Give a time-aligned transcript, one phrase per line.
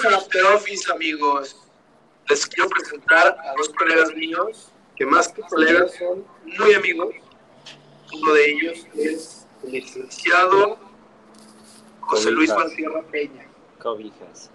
[0.00, 1.56] Bienvenidos a After Office, amigos.
[2.28, 6.24] Les quiero presentar a dos colegas míos, que más que colegas son
[6.58, 7.14] muy amigos.
[8.14, 10.78] Uno de ellos es el licenciado
[12.00, 13.46] José Luis Valtierra Peña.
[13.78, 14.50] Cobijas.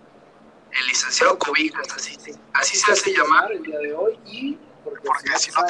[0.72, 4.20] El licenciado Cobijas, así, se- así se hace llamar el día de hoy.
[4.26, 5.64] Y porque, si no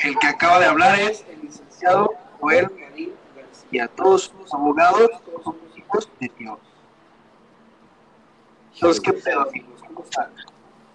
[0.00, 3.88] te el que acaba de hablar es el licenciado Joel Marín García.
[3.88, 6.58] Todos somos abogados, todos somos hijos de Dios.
[8.74, 9.80] Entonces, ¿qué pedo, amigos?
[9.86, 10.30] ¿Cómo están?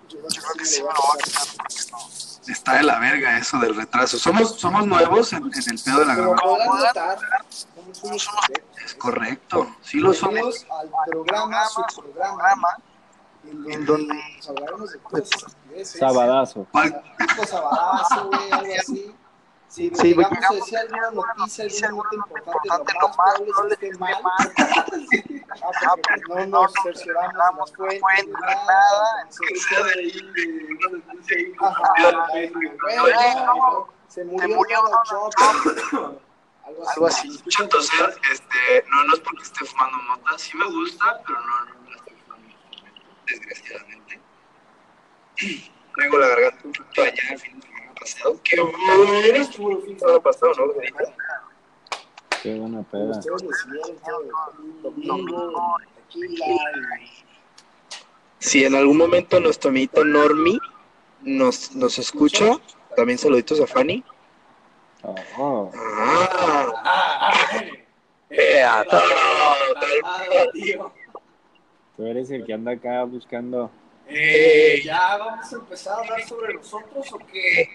[0.10, 1.98] Yo creo que sí me lo voy a quitar porque no.
[2.52, 4.18] Está de la verga eso del retraso.
[4.18, 6.60] Somos, somos nuevos en, en el pedo de la grabación.
[8.86, 9.76] Es correcto.
[9.82, 10.34] Sí lo somos.
[10.34, 12.78] Bienvenidos al programa, su programa,
[13.44, 16.00] en donde nos hablaremos de cosas estupideces.
[16.00, 16.68] Sabadazo.
[17.46, 19.16] Sabadazo, güey, algo así.
[19.68, 23.88] Si Sí, llegamos a decir alguna noticia, alguna nota importante, lo más probable es que
[23.88, 24.54] esté mal.
[25.64, 29.22] Ah, porque no nos cercioramos de nada.
[29.22, 29.56] entonces,
[31.60, 31.94] Ajá,
[32.92, 34.80] bueno, se murió
[35.36, 36.20] Trump.
[36.66, 37.28] Algo así.
[37.30, 40.38] Escucho toser, este, no, no es porque esté fumando mota.
[40.38, 44.20] Sí me gusta, pero no, no la estoy fumando en este momento, desgraciadamente.
[45.96, 48.40] Traigo la garganta un poquito allá el fin de semana pasado.
[48.44, 50.66] Qué bueno estuvo el fin de semana pasado, ¿no?
[52.44, 53.20] Qué buena peda.
[58.40, 60.60] Si en algún momento nuestro amiguito Normi
[61.22, 62.58] nos, nos escucha,
[62.96, 64.04] también saluditos a Fanny.
[65.04, 65.72] Oh, oh.
[65.76, 67.32] Ah,
[68.80, 69.02] a todo,
[69.80, 70.92] tal- tío.
[71.96, 73.72] Tú eres el que anda acá buscando.
[74.08, 77.70] Eh, ya vamos a empezar a hablar sobre nosotros o qué?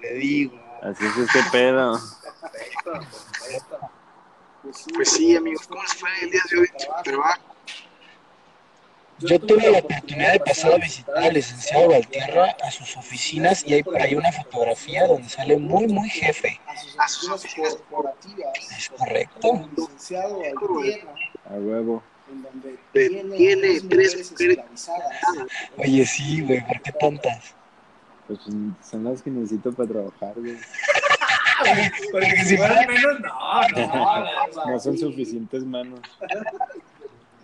[0.00, 0.60] le digo.
[0.82, 1.98] Así es este pedo.
[2.42, 3.78] Perfecto, perfecto.
[4.94, 7.42] Pues sí, amigos, ¿cómo les fue el día de hoy en su trabajo?
[9.18, 13.74] Yo tuve la oportunidad de pasar a visitar al licenciado Valtierra a sus oficinas y
[13.74, 16.60] hay por ahí una fotografía donde sale muy, muy jefe.
[16.98, 18.52] A sus oficinas corporativas.
[18.76, 19.68] Es correcto.
[19.76, 21.14] Licenciado Valtierra,
[21.48, 22.02] A huevo.
[22.28, 24.30] en donde Tiene tiene tres mujeres.
[24.32, 25.12] mujeres esclavizadas.
[25.76, 27.54] Oye, sí, güey, ¿por qué tantas?
[28.44, 30.56] Pues son las que necesito para trabajar, güey.
[32.12, 34.70] Porque si fueran menos, no, no.
[34.72, 36.00] No son suficientes manos.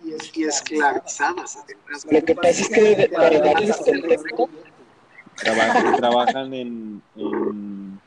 [0.03, 1.59] Y Y esclavizadas.
[2.09, 4.49] Lo que pasa es que para darles contexto,
[5.35, 7.99] Trabajan, trabajan en, en,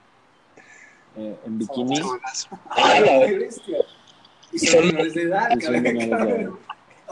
[1.17, 1.99] eh, en bikini
[2.69, 3.79] Ah, la Qué bestia.
[4.53, 6.51] Y Y son son- menores de edad, y son menores de edad.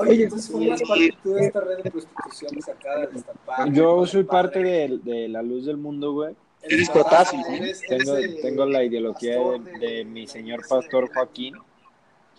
[0.01, 3.71] Oye, entonces formas parte tú de esta red de prostitución sacada de esta parte.
[3.73, 6.35] Yo soy parte de, de la luz del mundo, güey.
[8.41, 11.55] Tengo, la ideología de, de mi señor pastor Joaquín.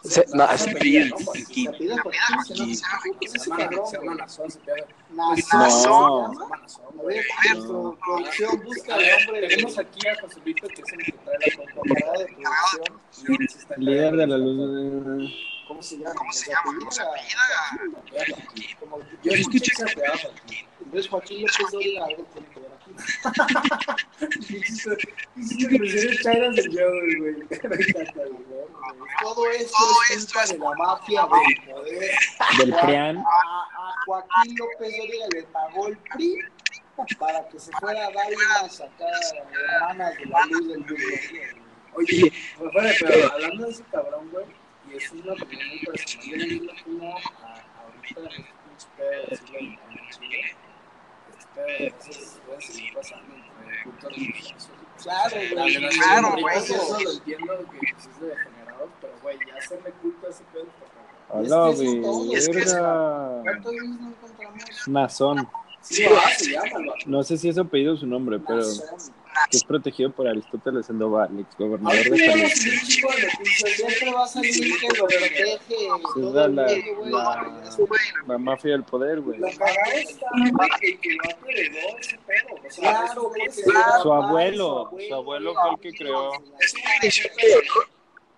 [0.03, 0.47] Se- no.
[13.78, 15.31] Líder de la luz.
[15.71, 16.13] ¿Cómo se llama?
[16.15, 16.63] ¿Cómo se llama?
[16.79, 18.75] ¿Cómo se apellida?
[18.77, 20.67] Como- Yo escuché que se Joaquín.
[20.83, 22.91] Entonces Joaquín López Dóriga algo tiene que ver aquí.
[29.21, 29.77] Todo esto
[30.13, 32.11] es culpa de la mafia del poder.
[32.57, 33.17] Del PRIAN.
[33.17, 36.37] A, a Joaquín López Dóriga le pagó el PRI
[37.17, 39.19] para que se fuera a dar una sacada
[39.73, 40.95] hermanas de la luz del mundo.
[41.93, 44.45] Oye, pero hablando de ese cabrón, güey,
[44.91, 47.22] y es una opinión muy personal, yo le digo como a
[47.81, 48.46] ahorita en
[48.78, 50.25] este de siglo XXI,
[51.29, 54.72] este pedo de veces puede seguir pasando entre cultos religiosos.
[55.02, 55.90] Claro, güey.
[55.90, 56.44] Claro, güey.
[56.44, 56.57] güey.
[56.57, 60.44] Eso lo entiendo que pues, es de degenerados, pero güey, ya hacerle culto a ese
[60.53, 61.12] pedo está cabrón.
[61.29, 62.73] Hola, Es que eso es que es-.
[62.73, 64.88] ¿Cuántos no encontramos?
[64.88, 65.50] Masón.
[65.81, 66.94] Sí, ah, se llama.
[67.08, 69.13] No sé si es apellido su nombre, pero Nazón.
[69.49, 72.41] Que es protegido por Aristóteles Sandoval, ex gobernador de ya Perú.
[72.41, 73.72] vamos a tener un chingo de noticias.
[73.75, 76.67] Siempre va a salir que lo protege Es todo la, la,
[77.05, 77.53] la,
[78.28, 79.39] la mafia del poder, güey.
[79.39, 82.55] Lo cagado está, güey, que que el vato heredó ese pedo.
[82.55, 83.41] O sea, Claro, eso güey.
[83.47, 83.61] es- que
[84.01, 86.31] Su abuelo, su abuelo fue el que creó.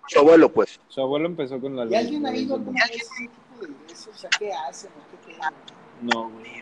[0.08, 0.80] Su abuelo, pues.
[0.88, 3.72] Su abuelo empezó con la ¿Y alguien ha ido alguna vez a ese tipo de
[3.72, 4.08] iglesias?
[4.14, 4.90] O sea, ¿qué hacen?
[5.10, 5.48] qué tienen?
[6.00, 6.54] No, güey.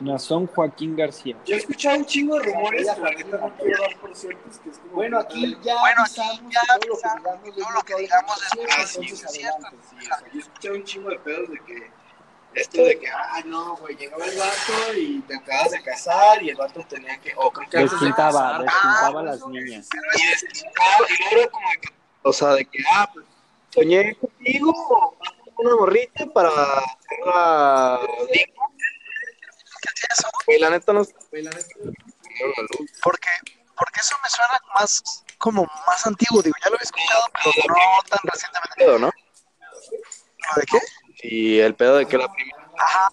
[0.00, 1.36] Nazón Joaquín García.
[1.44, 4.58] Yo he escuchado un chingo de rumores, que la neta no quiero dar por ciertos,
[4.58, 4.92] que es como...
[4.94, 7.70] Bueno, aquí ya Bueno, aquí avisamos ya que todo lo que avisamos digamos que todo
[7.70, 9.56] lo que digamos es cierto, entonces es cierto.
[9.66, 9.86] adelante.
[9.90, 11.90] Sí, o sea, yo he escuchado un chingo de pedos de que
[12.54, 16.48] esto de que, ah, no, güey, llegaba el vato y te acabas de casar y
[16.50, 19.88] el vato tenía que, o creo que antes de Despintaba, despintaba a Ah, las niñas.
[20.16, 21.88] Y despintaba, y luego como de que,
[22.22, 23.26] o sea, de que, ah, pues,
[23.72, 25.16] soñé contigo,
[25.60, 28.00] una morrita para hacerla
[28.32, 28.64] digna.
[30.46, 31.02] Güey, la neta no.
[33.02, 33.28] Porque,
[33.76, 35.02] porque eso me suena más
[35.38, 37.74] como más antiguo, digo, ya lo he escuchado, pero no
[38.08, 38.74] tan recientemente.
[38.76, 39.10] pedo, ¿no?
[39.10, 40.78] ¿Lo de qué?
[41.22, 42.70] Y el pedo de que la primera.
[42.78, 43.08] Ajá.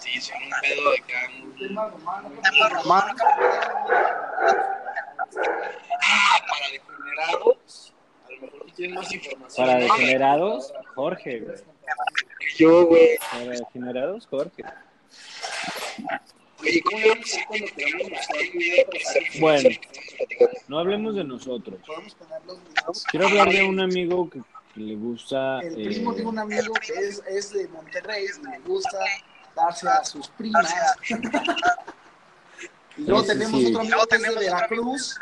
[0.00, 1.66] Sí, sí, un pedo de que.
[1.66, 2.30] Tema romano.
[2.42, 3.14] Tema romano.
[6.48, 7.93] Para degenerados,
[9.56, 11.56] Para degenerados, Jorge, güey.
[12.56, 13.18] Yo, güey.
[13.30, 14.64] Para degenerados, Jorge.
[16.60, 19.40] Oye, ¿cómo le vamos a hacer cuando te vamos a mostrar el video para saber
[19.40, 19.68] Bueno,
[20.68, 21.80] no hablemos de nosotros.
[21.86, 23.04] Podemos poner los videos.
[23.10, 24.40] Quiero hablar de un amigo que,
[24.74, 25.60] que le gusta.
[25.60, 28.98] El eh, primo de un amigo que es, es de Monterrey y le gusta
[29.54, 30.72] darse a sus primas.
[32.96, 33.66] y luego tenemos sí.
[33.66, 35.18] otro amigo que es de Veracruz.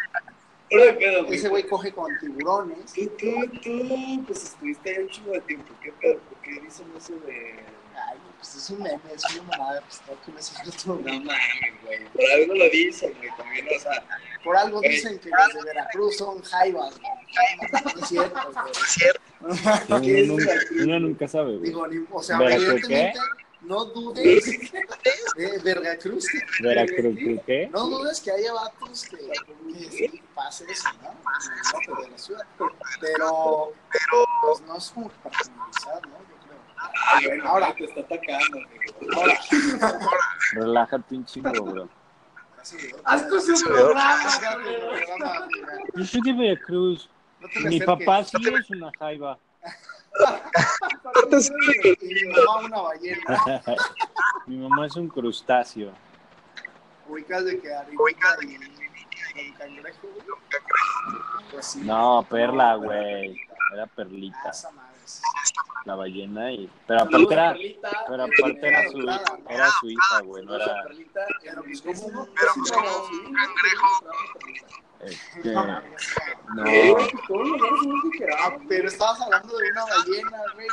[0.81, 1.39] De pedo, güey.
[1.39, 2.93] Ese güey coge con tiburones.
[2.93, 5.73] Tú, tú, tú, pues estuviste ahí un chingo de tiempo.
[5.83, 6.19] ¿Qué pedo?
[6.21, 7.55] ¿Por qué dicen eso de.?
[7.95, 9.81] Ay, pues es un meme, es una mamada.
[9.83, 12.05] Pues tengo que me seguir otro No mames, güey.
[12.09, 13.31] Por algo lo dicen, güey.
[13.37, 14.05] También, o sea.
[14.43, 16.95] Por algo dicen que los de Veracruz son jaivas.
[16.99, 17.83] güey.
[17.85, 20.03] No es cierto, güey.
[20.03, 20.53] que uno, nunca,
[20.83, 21.63] uno nunca sabe, güey.
[21.69, 23.19] Digo, ni- o sea, ¿Veracruz evidentemente,
[23.65, 24.73] no dudes
[25.37, 26.27] de Veracruz.
[26.61, 27.17] Veracruz,
[27.47, 27.69] ¿qué?
[27.73, 31.11] No dudes que haya vatos que, que sí pase eso, ¿no?
[31.13, 32.47] No, pero de la ciudad.
[33.01, 33.73] Pero,
[34.43, 36.19] pues no es como que para generalizar, ¿no?
[36.19, 36.59] Yo creo.
[37.07, 37.75] Ay, güey, Ahora.
[37.75, 38.59] te está atacando,
[38.99, 39.17] güey.
[39.17, 39.41] Ahora,
[40.53, 41.89] Relájate un chingo, bro.
[43.05, 45.49] haz tu programa.
[45.95, 47.09] Yo soy de Veracruz.
[47.41, 49.39] No te me Mi papá sí es una jaiba.
[52.03, 53.63] Mi mamá una ballena.
[54.47, 55.93] Mi mamá es un crustáceo.
[57.09, 58.03] Ubicas de que arriba
[59.35, 60.09] y un cangrejo.
[61.51, 61.81] Pues sí.
[61.81, 63.37] No, perla, güey.
[63.73, 64.53] Era perlita.
[65.85, 66.71] La ballena y.
[66.87, 67.55] Pero aparte era.
[68.07, 68.99] Pero aparte era su,
[69.49, 70.45] era su hija, güey.
[70.45, 70.85] No era.
[70.85, 70.99] Pues.
[71.43, 72.35] Pero pues como un
[73.35, 73.87] cangrejo.
[75.03, 75.61] Este, no.
[78.39, 80.67] Ah, pero estabas hablando de una ballena, güey.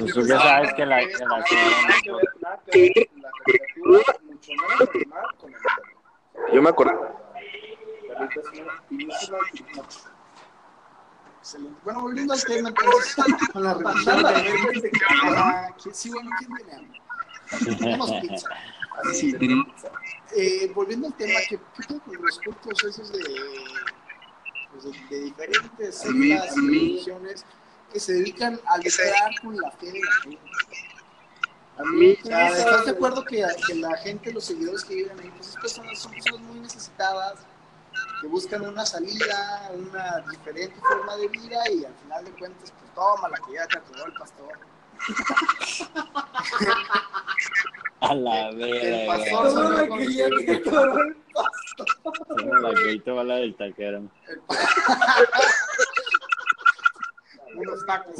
[0.00, 1.44] Pues tú ya sabes que la, que la
[6.52, 7.14] Yo me acuerdo.
[11.84, 13.14] Bueno, volviendo al tema, entonces,
[13.52, 14.92] con la de
[15.80, 17.76] ¿quién- Sí, bueno, ¿quién?
[17.78, 18.48] Tenemos pizza.
[19.12, 19.32] Sí,
[20.38, 23.24] Eh, volviendo al tema, ¿qué qué pedo con los cultos esos de,
[24.70, 26.14] pues, de, de diferentes A sectas a
[26.60, 27.46] y religiones
[27.90, 30.42] que se dedican a que lucrar con la fe de la gente?
[31.78, 35.18] A mí, O sea, ¿Estás de acuerdo que, que la gente, los seguidores que viven
[35.20, 37.38] ahí, pues esas personas son personas muy necesitadas,
[38.20, 42.94] que buscan una salida, una diferente forma de vida y al final de cuentas, pues
[42.94, 44.58] toma la que ya te acabó el pastor.
[48.08, 49.88] A la El pastor
[52.62, 52.74] la
[53.04, 54.08] que va la del taquero.
[57.56, 58.14] unos tacos.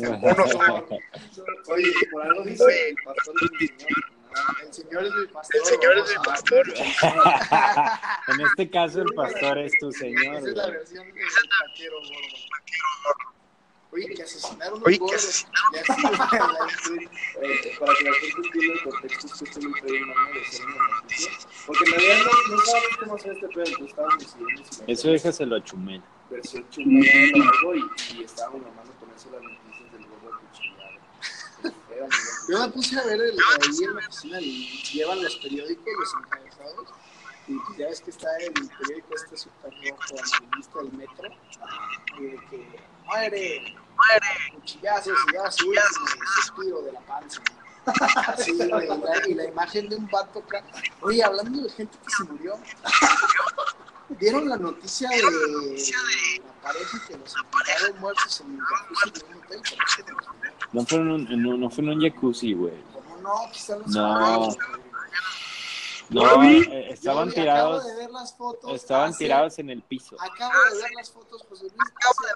[1.68, 4.04] Oye, por algo dice el pastor es mi señor.
[4.62, 5.56] El señor es mi pastor.
[5.56, 6.64] El señor es mi pastor.
[8.28, 10.36] En este caso, el pastor es tu señor.
[10.36, 10.76] Esa es la güey.
[10.78, 13.35] versión del taquero gordo.
[13.92, 15.16] Oye, que asesinaron un Oye, que gordo.
[15.16, 15.20] Eh,
[17.80, 20.66] para que la gente entienda el contexto, es que esto me trae una de hacer
[20.66, 21.30] una noticia.
[21.66, 25.08] Porque en realidad no, no sabemos cómo hacer este pedo, entonces estábamos decidiendo si Eso
[25.08, 26.02] déjaselo a Chumel.
[26.30, 27.78] versión chumel o algo y,
[28.16, 30.98] y estábamos mamando con eso las noticias del gordo cuchillado.
[32.48, 36.12] Yo me puse a ver el, ahí en la oficina y llevan los periódicos, los
[36.24, 36.88] encabezados.
[37.48, 41.28] Y ya ves que está el periódico este super rojo amarillista del metro.
[42.18, 42.75] Y de que
[43.18, 46.06] muere, muere, cuchillazos y da su último
[46.36, 47.40] suspiro de la panza.
[48.32, 50.64] Así, güey, y la, y la imagen de un vato acá.
[51.02, 52.58] Oye, hablando de gente que se murió.
[54.08, 59.44] ¿Vieron la noticia de la pareja que los encontraron muertos en el jacuzzi de un
[59.44, 59.60] hotel?
[60.72, 62.74] No fue en un, no, no fue en un jacuzzi, güey.
[62.92, 63.50] ¿Cómo no?
[63.52, 64.48] Quizá los No.
[66.08, 67.80] No, eh, estaban tirados.
[67.84, 68.72] Acabo de ver las fotos.
[68.72, 70.16] Estaban hace- tirados en el piso.
[70.20, 72.26] Acabo de ver las fotos, José Luis, hace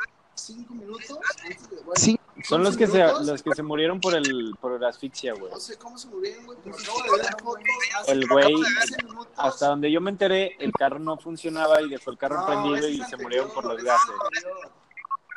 [0.54, 1.19] cinco minutos.
[1.42, 2.19] Antes de, bueno, Sí.
[2.45, 5.52] Son los que se, los que se murieron por el por la asfixia, güey.
[5.52, 7.64] No sé cómo se murieron, güey, pero acabo de ver las fotos.
[7.99, 9.33] hace El güey, 15 minutos.
[9.37, 12.88] Hasta donde yo me enteré, el carro no funcionaba y dejó el carro No, prendido
[12.88, 14.14] y se murieron por los gases.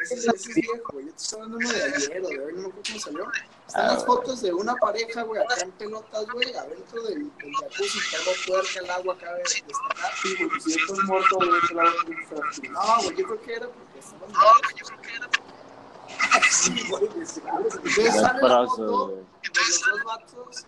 [0.01, 1.05] Ese, ese es viejo, güey.
[1.07, 3.25] Yo te estoy hablando de ayer o de hoy, no me acuerdo cómo salió.
[3.73, 4.17] Están Ah, las güey.
[4.17, 8.79] fotos de una pareja, güey, acá en pelotas, güey, adentro del, del jacuzzi, todo puerca,
[8.79, 10.11] el agua acaba de destacar.
[10.21, 12.61] Sí, porque si esto es muerto, güey, que está así.
[12.69, 14.31] No, güey, yo creo que era porque estaban.
[14.31, 15.29] No, güey, yo creo que era.
[16.51, 17.03] Sí, güey.
[17.05, 20.65] Entonces sale la foto de los dos vatos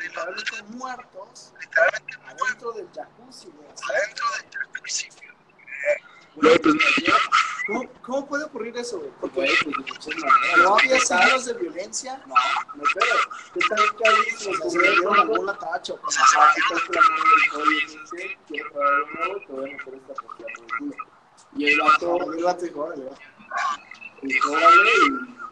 [0.00, 1.52] literalmente muertos
[2.26, 3.68] adentro del jacuzzi, güey.
[3.68, 5.08] Adentro del jacuzzi.
[6.34, 6.74] Güey, pues,
[7.68, 9.10] ¿Cómo, ¿Cómo puede ocurrir eso, güey?
[9.20, 10.58] Porque Güey, pues de muchas maneras.
[10.64, 12.22] no había signos de violencia.
[12.26, 12.34] No,
[12.76, 13.16] no creo.
[13.52, 14.64] ¿Qué tal por el culo?
[21.56, 23.10] Y el vato Y el vato dijo, órale, va.
[24.50, 24.90] órale,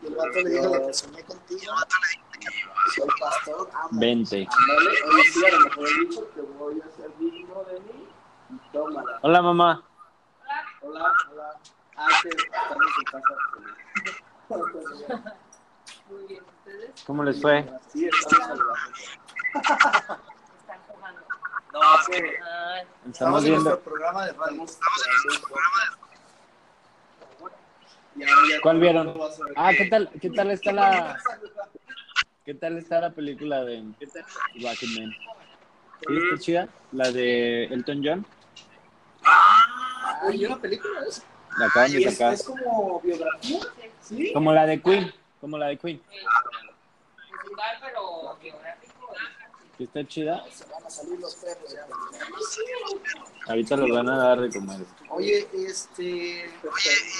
[0.02, 0.70] Y el vato le dijo,
[1.26, 1.73] contigo.
[2.94, 3.88] Soy pastor, amo.
[4.00, 4.38] 20.
[4.38, 7.80] y ándale, oye, sí, a lo mejor he dicho que voy a ser digno de
[7.80, 8.08] mí,
[8.50, 9.18] y tómala.
[9.23, 9.82] Hola, mamá.
[10.82, 11.14] Hola, hola.
[12.23, 13.35] Que estamos en casa.
[16.09, 17.65] Muy bien, ¿ustedes ¿Cómo les fue?
[17.93, 18.73] Sí, estamos saludando.
[20.61, 21.21] están jugando?
[21.73, 23.71] No, Estamos Estamos en viendo.
[23.71, 24.65] nuestro programa de radio.
[24.65, 25.99] estamos en nuestro programa.
[28.17, 28.26] Ya
[28.62, 29.15] ¿Cuál vieron?
[29.57, 31.19] Ah, ¿qué tal, qué tal está la,
[32.47, 33.83] qué tal está la película de
[34.62, 35.11] Rocketman?
[36.09, 36.69] ¿Sí está chida?
[36.93, 38.26] La de Elton John.
[39.25, 41.23] Ah, una película es.
[41.59, 42.35] La acaban Y de es, sacar.
[42.35, 43.61] es como biografía,
[44.03, 44.33] ¿sí?
[44.33, 45.13] Como la de Queen.
[45.41, 46.03] Como la de Queen.
[47.43, 49.15] musical, pero geográfico.
[49.79, 50.45] ¿Sí está chida?
[50.53, 51.87] Se van a salir los perros ya.
[53.49, 54.81] Ahorita los van a dar de comer.
[55.11, 56.51] Oye, este.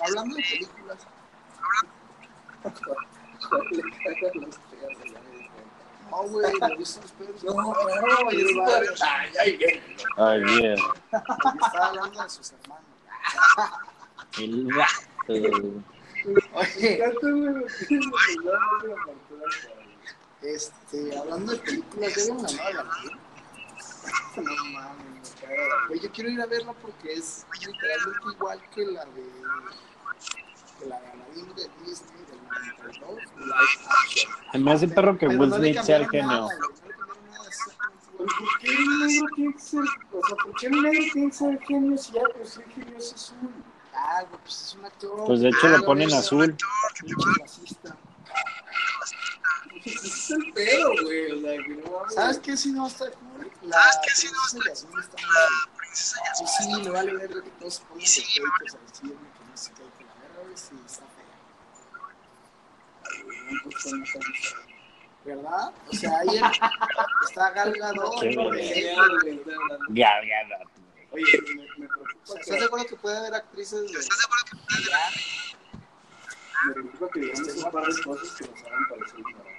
[0.07, 0.99] hablando de películas.
[6.11, 7.45] No, güey, me gustan los perros.
[7.45, 7.73] No, no,
[8.65, 8.87] padre.
[9.03, 9.83] Ay, ay, ay.
[10.17, 10.77] Ay, bien.
[11.13, 12.85] Estaba hablando de sus hermanos.
[14.39, 15.83] El gato.
[16.55, 17.01] Oye,
[20.43, 22.91] este, hablando de películas, ¿ya vieron la nueva?
[24.37, 28.27] No mames, me cago en la- Güey, yo quiero ir a verla porque es literalmente
[28.35, 29.23] igual que la de.
[30.79, 33.55] que la de Aladdin de Disney del 92, live
[33.89, 34.33] action.
[34.53, 36.49] Se me hace perro que Will Smith sea el genio.
[38.19, 41.37] ¿Por qué el negro tiene que ser, o sea, por qué el negro tiene que
[41.37, 43.49] ser genio si ya por ser genio es azul?
[43.99, 45.25] Ah, güey, pues es un actor.
[45.27, 46.57] Pues de hecho Ah, lo la ponen azul.
[47.41, 47.97] Racista.
[49.85, 52.15] Es el pedo, güey, o sea, que no mames.
[52.15, 53.51] ¿Sabes qué si no está cool?
[53.63, 54.37] La princesa
[55.01, 55.19] está
[55.95, 60.15] Sí, sí, vale ver que todos se a decirme que no sé qué, que la
[60.21, 61.25] verga, güey, sí, está fea.
[63.11, 64.23] Ay, güey, no, no está muy fea.
[65.25, 65.73] ¿Verdad?
[65.89, 66.43] O sea, ayer
[67.29, 68.95] está Gal Gadot, Sí, güey.
[71.17, 73.99] Oye, me, me preocupa que, ¿Estás de acuerdo que puede haber actrices de...
[76.67, 79.57] me preocupa que digamos un par de cosas que nos hagan parecer ignorantes.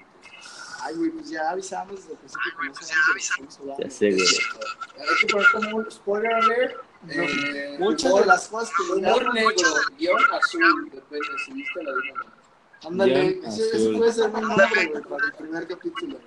[0.84, 3.84] Ay, güey, pues ya avisamos desde el principio que no sabemos de que.
[3.84, 4.28] Ya sé, güey.
[5.00, 6.76] Hay que poner como un spoiler alert.
[7.10, 9.54] Eh, Muchas de las cosas que Humor negro,
[9.98, 12.37] guion azul, depende si viste la de una.
[12.86, 13.98] Ándale, Bien ese, ese azul.
[13.98, 16.20] puede ser mi nombre, güey, para el primer capítulo.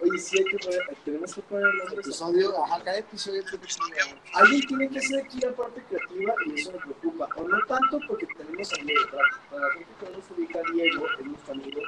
[0.00, 1.98] Oye, sí hay que poner, tenemos que poner el.
[1.98, 4.18] Episodio, ajá, cada episodio tiene que ser...
[4.34, 7.28] Alguien tiene que ser aquí la parte creativa y eso me preocupa.
[7.36, 9.08] O no tanto porque tenemos a Diego,
[9.50, 11.80] para, la gente que no nos ubica a Diego, es nuestro amigo,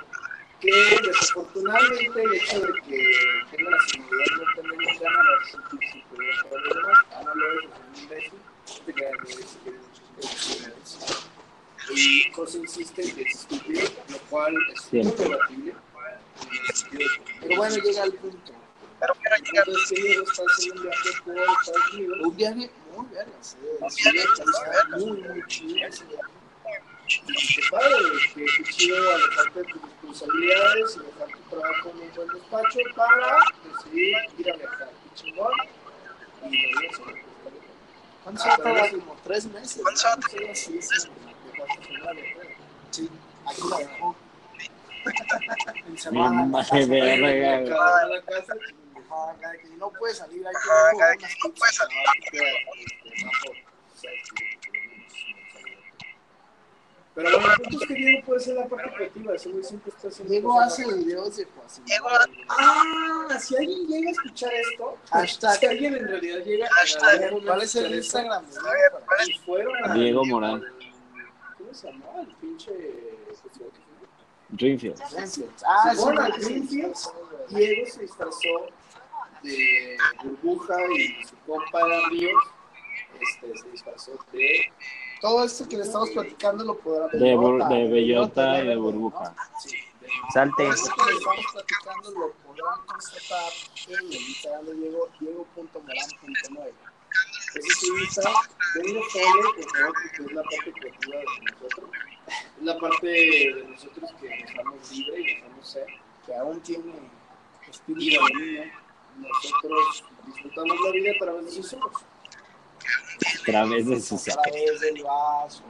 [0.60, 3.12] que desafortunadamente el hecho de que
[3.50, 7.64] tenga la seguridad no tenemos ganas de sentir superior a los demás, Ana lo es,
[7.64, 8.38] es un imbécil,
[8.86, 11.34] te quedas de decir que muchas cosas
[11.90, 14.43] y José insiste en que es estúpido, lo cual es muy
[14.90, 15.38] Siempre.
[17.40, 18.52] Pero bueno, llega al punto.
[19.56, 20.90] Entonces, que Diego está haciendo
[22.22, 25.76] un viaje muy verga, está muy, muy chido
[27.06, 27.96] qué padre,
[28.34, 33.38] qué chido alejarte de tus responsabilidades y dejar tu trabajo en un buen despacho para
[33.64, 34.90] decidir ir a viajar.
[35.14, 35.52] Chingón.
[36.50, 37.24] Y hacer.
[38.22, 38.90] ¿Cuánto se va a tardar?
[38.90, 39.82] Como tres meses.
[39.82, 40.54] ¿Cuánto ¿no?
[40.54, 40.98] Sí, sí.
[42.90, 43.10] Sí,
[43.46, 44.16] aquí la dejó.
[45.06, 46.44] En Mi semana.
[46.46, 47.76] madre verga.
[49.40, 51.98] Cada que no puede salir, hay que cada quien no puede salir.
[57.14, 59.92] Pero bueno, el punto es que Diego puede ser la parte creativa, ese güey siempre
[59.94, 60.32] está haciendo.
[60.32, 61.84] Diego hace videos de Joaquín.
[61.84, 62.08] Diego
[62.48, 65.56] Ah, si alguien llega a escuchar esto, Hashtag.
[65.60, 68.44] si alguien en realidad llega a algún momento ¿Cuál es el Instagram?
[69.28, 70.64] y fueron a- Diego Morán.
[71.56, 72.72] ¿Cómo se llamaba el pinche
[74.56, 75.00] Dreamfield.
[75.66, 76.94] Ah, Se fueron a sí, Greenfield,
[77.50, 78.48] Diego se disfrazó
[79.42, 82.42] de burbuja y su compa era Ríos
[83.20, 84.72] este, se disfrazó de
[85.20, 87.20] Todo esto que le estamos platicando lo podrán ver.
[87.20, 89.34] De, bur- de bellota y de burbuja.
[90.32, 90.68] Salte.
[90.68, 93.52] Esto que le estamos platicando lo podrán constatar
[93.88, 96.72] en el Instagram de Diego, diego.morán.9.
[97.54, 98.30] ese es su Insta,
[98.74, 101.90] denle follow por favor porque es la parte creativa de nosotros
[102.62, 105.86] la parte de nosotros que dejamos libre y dejamos ser,
[106.24, 106.92] que aún tiene
[107.68, 108.72] espíritu de niño.
[109.18, 114.80] Nosotros disfrutamos la vida a través de sus ojos, A través de sus a través
[114.80, 115.62] del vaso.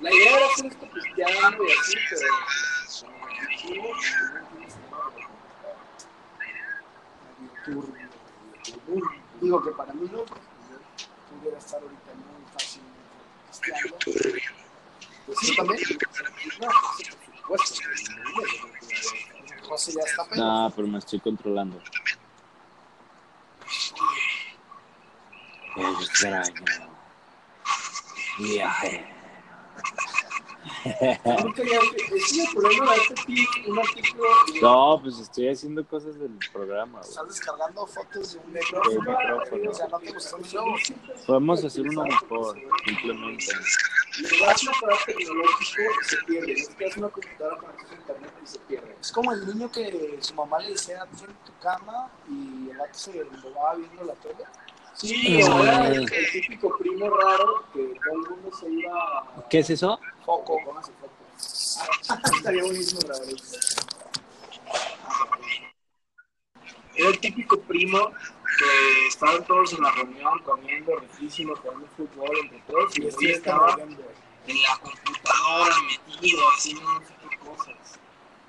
[0.00, 2.26] La idea era hacer esto cristiano y así, pero
[7.64, 8.08] turbio.
[9.40, 12.99] Digo que para mí no, pudiera estar ahorita muy fácilmente
[20.36, 21.80] No, pero me estoy controlando.
[31.24, 32.74] No el
[33.28, 37.00] y No, pues estoy haciendo cosas del programa.
[37.00, 39.70] Estás descargando fotos de un micrófono.
[39.70, 40.64] O sea, no te gustó el show.
[41.26, 43.52] Podemos hacer uno mejor, simplemente.
[44.20, 46.52] Un aparato tecnológico se pierde.
[46.52, 48.96] Es que es una computadora con internet y se pierde.
[49.00, 52.76] Es como el niño que su mamá le decía, "Tú en tu cama y el
[52.76, 54.44] vato se embobaba viendo la tele.
[55.00, 59.60] Sí, era el, el típico primo raro que todo el mundo se iba a ¿Qué
[59.60, 59.98] es eso?
[60.26, 61.14] foco, póngase foco.
[62.36, 63.56] Estaría buenísimo grabar eso.
[66.96, 68.10] Era el típico primo
[68.58, 73.78] que estaban todos en la reunión comiendo riquísimo, jugando fútbol entre todos y este estaba
[73.80, 77.98] en la computadora metido haciendo no sé qué cosas,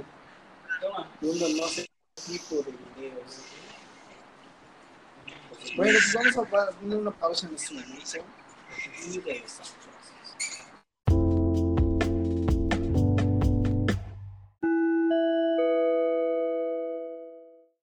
[1.20, 1.86] viendo no sé
[2.16, 3.61] qué tipo de videos.
[5.76, 8.24] Bueno, pues vamos a poner una pausa en este momento.
[9.06, 9.81] Muy interesante.